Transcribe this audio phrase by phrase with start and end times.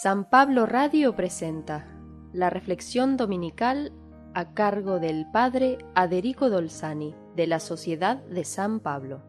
[0.00, 1.86] San Pablo Radio presenta
[2.32, 3.92] la reflexión dominical
[4.32, 9.20] a cargo del Padre Aderico Dolzani de la Sociedad de San Pablo.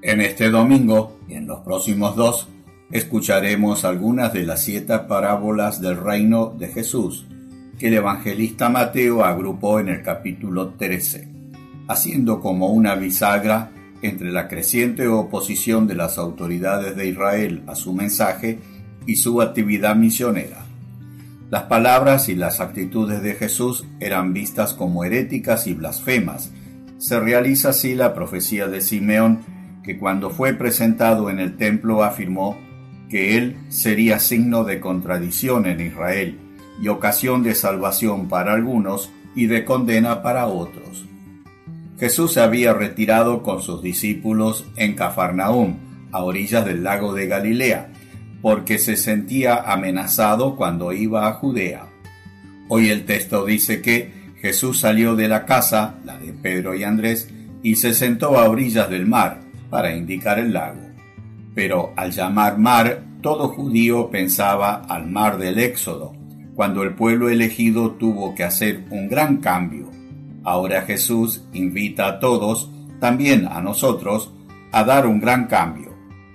[0.00, 2.48] En este domingo y en los próximos dos
[2.92, 7.26] escucharemos algunas de las siete parábolas del reino de Jesús
[7.80, 11.28] que el evangelista Mateo agrupó en el capítulo 13,
[11.88, 13.72] haciendo como una bisagra
[14.02, 18.60] entre la creciente oposición de las autoridades de Israel a su mensaje
[19.08, 20.66] y su actividad misionera.
[21.50, 26.52] Las palabras y las actitudes de Jesús eran vistas como heréticas y blasfemas.
[26.98, 29.40] Se realiza así la profecía de Simeón,
[29.82, 32.58] que cuando fue presentado en el templo afirmó
[33.08, 36.38] que él sería signo de contradicción en Israel
[36.82, 41.06] y ocasión de salvación para algunos y de condena para otros.
[41.98, 45.76] Jesús se había retirado con sus discípulos en Cafarnaúm,
[46.12, 47.92] a orillas del lago de Galilea,
[48.42, 51.86] porque se sentía amenazado cuando iba a Judea.
[52.68, 57.28] Hoy el texto dice que Jesús salió de la casa, la de Pedro y Andrés,
[57.62, 59.40] y se sentó a orillas del mar,
[59.70, 60.80] para indicar el lago.
[61.54, 66.12] Pero al llamar mar, todo judío pensaba al mar del Éxodo,
[66.54, 69.88] cuando el pueblo elegido tuvo que hacer un gran cambio
[70.48, 72.70] Ahora Jesús invita a todos,
[73.00, 74.32] también a nosotros,
[74.72, 75.87] a dar un gran cambio.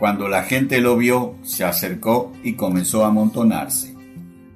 [0.00, 3.94] Cuando la gente lo vio, se acercó y comenzó a amontonarse.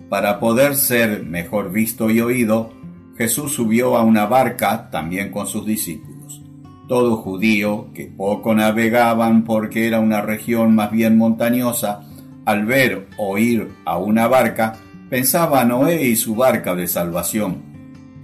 [0.09, 2.73] Para poder ser mejor visto y oído,
[3.17, 6.42] Jesús subió a una barca también con sus discípulos.
[6.89, 12.00] Todo judío, que poco navegaban porque era una región más bien montañosa,
[12.45, 14.75] al ver oír a una barca,
[15.09, 17.75] pensaba a Noé y su barca de salvación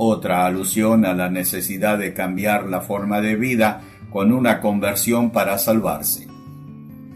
[0.02, 5.58] otra alusión a la necesidad de cambiar la forma de vida con una conversión para
[5.58, 6.29] salvarse.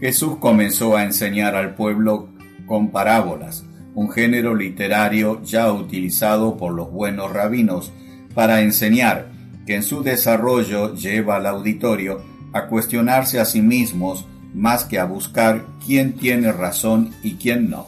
[0.05, 2.29] Jesús comenzó a enseñar al pueblo
[2.67, 7.91] con parábolas, un género literario ya utilizado por los buenos rabinos
[8.35, 9.31] para enseñar
[9.65, 12.21] que en su desarrollo lleva al auditorio
[12.53, 17.87] a cuestionarse a sí mismos más que a buscar quién tiene razón y quién no.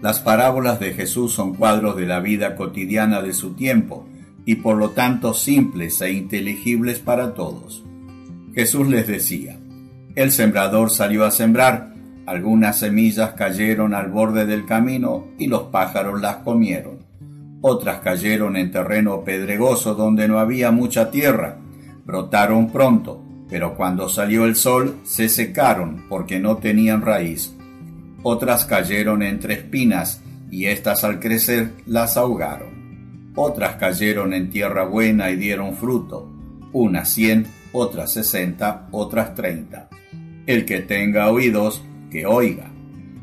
[0.00, 4.08] Las parábolas de Jesús son cuadros de la vida cotidiana de su tiempo
[4.44, 7.84] y por lo tanto simples e inteligibles para todos.
[8.56, 9.61] Jesús les decía,
[10.14, 11.92] el sembrador salió a sembrar,
[12.26, 16.98] algunas semillas cayeron al borde del camino y los pájaros las comieron.
[17.60, 21.56] Otras cayeron en terreno pedregoso donde no había mucha tierra.
[22.04, 27.54] Brotaron pronto, pero cuando salió el sol se secaron porque no tenían raíz
[28.22, 33.32] otras cayeron entre espinas, y éstas al crecer las ahogaron.
[33.34, 36.30] Otras cayeron en tierra buena y dieron fruto,
[36.72, 39.88] unas cien, otras sesenta, otras treinta.
[40.46, 42.70] El que tenga oídos, que oiga.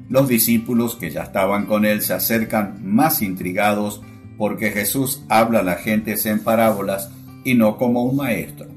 [0.09, 4.02] Los discípulos que ya estaban con él se acercan más intrigados
[4.38, 7.12] porque Jesús habla a la gente en parábolas
[7.44, 8.68] y no como un maestro.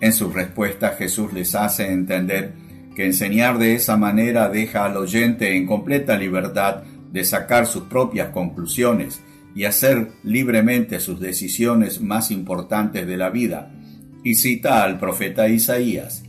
[0.00, 2.52] En su respuesta Jesús les hace entender
[2.94, 8.30] que enseñar de esa manera deja al oyente en completa libertad de sacar sus propias
[8.30, 9.22] conclusiones
[9.54, 13.72] y hacer libremente sus decisiones más importantes de la vida.
[14.24, 16.24] Y cita al profeta Isaías,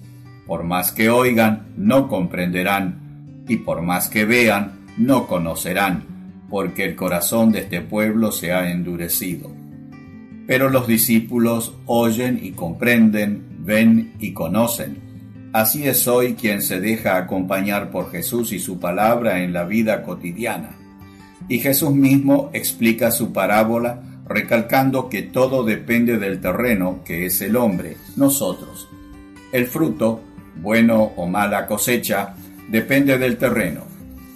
[0.46, 6.04] por más que oigan, no comprenderán, y por más que vean, no conocerán,
[6.50, 9.52] porque el corazón de este pueblo se ha endurecido.
[10.48, 15.06] Pero los discípulos oyen y comprenden, ven y conocen
[15.56, 20.04] Así es hoy quien se deja acompañar por Jesús y su palabra en la vida
[20.04, 20.72] cotidiana.
[21.48, 27.56] Y Jesús mismo explica su parábola recalcando que todo depende del terreno, que es el
[27.56, 28.90] hombre, nosotros.
[29.54, 30.20] El fruto,
[30.58, 32.36] bueno o mala cosecha,
[32.70, 33.86] depende del terreno.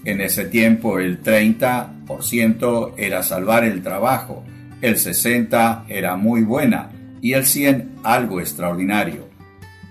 [0.06, 4.44] En ese tiempo el 30% era salvar el trabajo,
[4.82, 6.90] el 60% era muy buena
[7.22, 9.28] y el 100% algo extraordinario.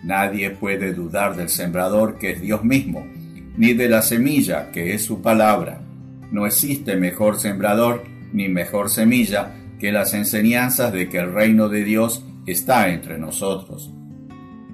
[0.02, 3.06] Nadie puede dudar del sembrador que es Dios mismo,
[3.56, 5.80] ni de la semilla que es su palabra.
[6.30, 11.84] No existe mejor sembrador ni mejor semilla que las enseñanzas de que el reino de
[11.84, 13.92] Dios está entre nosotros.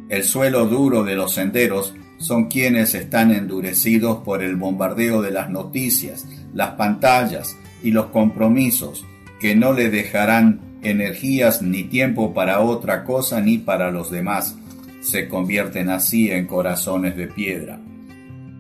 [0.08, 5.50] El suelo duro de los senderos son quienes están endurecidos por el bombardeo de las
[5.50, 9.04] noticias, las pantallas y los compromisos
[9.40, 14.56] que no le dejarán energías ni tiempo para otra cosa ni para los demás
[15.04, 17.78] se convierten así en corazones de piedra.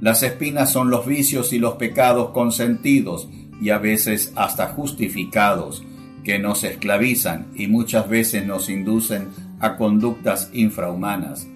[0.00, 3.28] Las espinas son los vicios y los pecados consentidos
[3.60, 5.82] y a veces hasta justificados,
[6.22, 9.28] que nos esclavizan y muchas veces nos inducen
[9.60, 11.46] a conductas infrahumanas.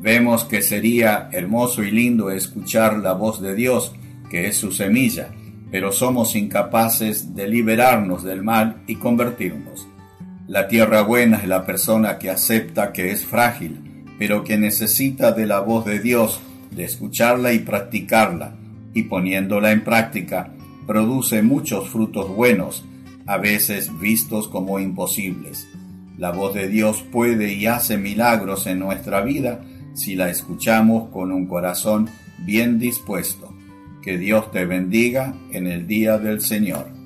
[0.00, 3.92] Vemos que sería hermoso y lindo escuchar la voz de Dios,
[4.30, 5.28] que es su semilla,
[5.70, 9.86] pero somos incapaces de liberarnos del mal y convertirnos.
[10.48, 15.46] La tierra buena es la persona que acepta que es frágil, pero que necesita de
[15.46, 16.40] la voz de Dios,
[16.70, 18.54] de escucharla y practicarla,
[18.92, 20.52] y poniéndola en práctica,
[20.86, 22.84] produce muchos frutos buenos,
[23.26, 25.68] a veces vistos como imposibles.
[26.20, 29.64] La voz de Dios puede y hace milagros en nuestra vida
[29.94, 32.10] si la escuchamos con un corazón
[32.44, 33.54] bien dispuesto.
[34.02, 36.99] Que Dios te bendiga en el día del Señor.